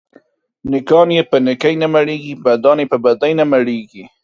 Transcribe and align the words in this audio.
نيکان 0.71 1.07
يې 1.17 1.23
په 1.29 1.37
نيکي 1.45 1.73
نه 1.81 1.87
مړېږي، 1.93 2.33
بدان 2.45 2.77
يې 2.81 2.85
په 2.91 2.97
بدي 3.03 3.31
نه 3.39 3.45
مړېږي. 3.51 4.03